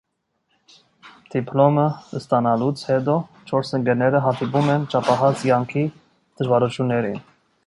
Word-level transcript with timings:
Դիպլոմը 1.33 1.83
ստանալուց 2.21 2.83
հետո, 2.89 3.19
չորս 3.51 3.75
ընկերները 3.81 4.25
հանդիպում 4.27 4.75
են 4.79 4.91
չափահաս 4.95 5.47
կյանքի 5.49 5.89
դժվարություններին։ 6.43 7.27